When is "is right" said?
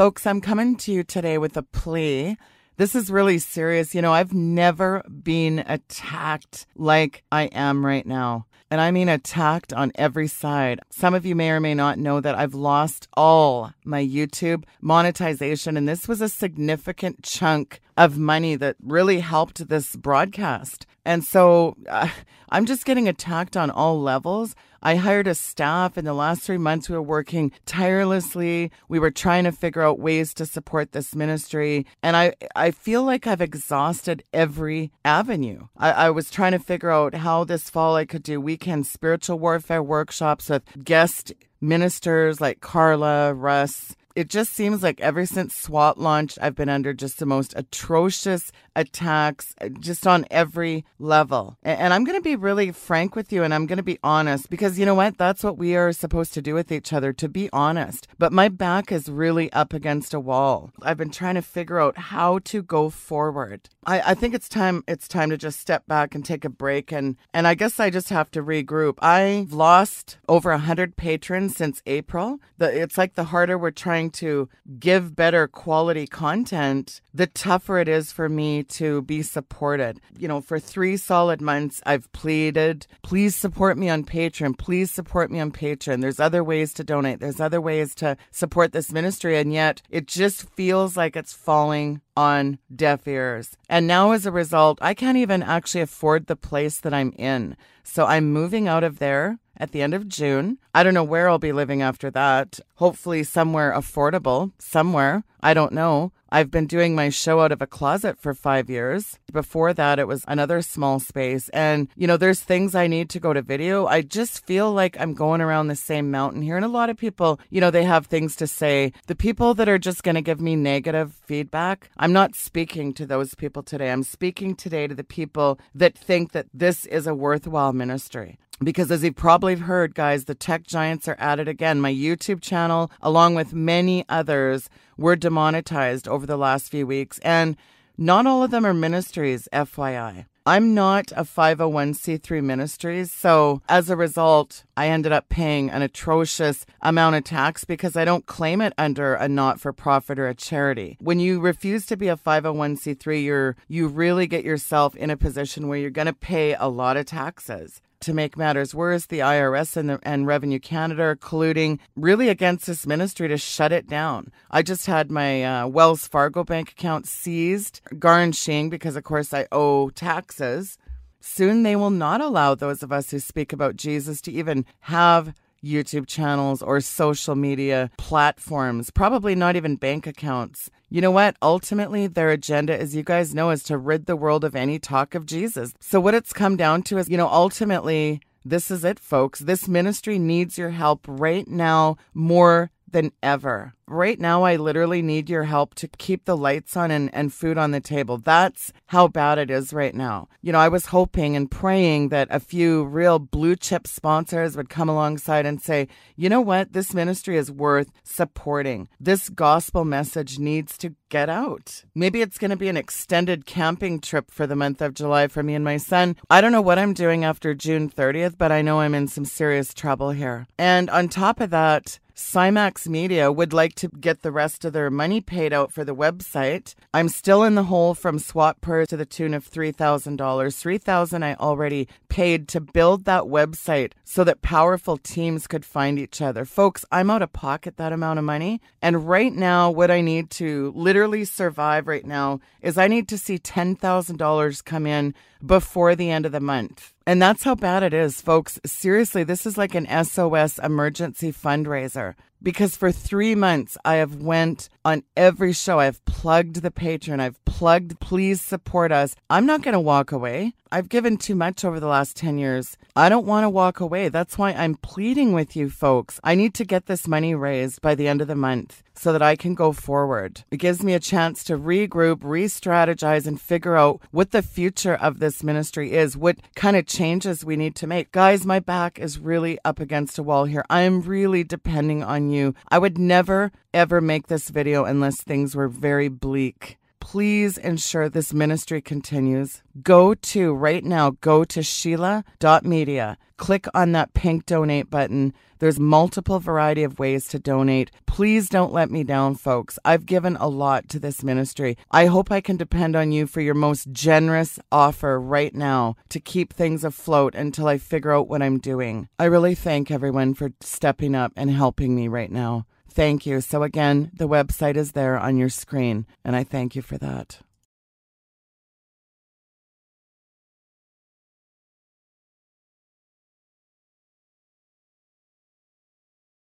199.50-199.92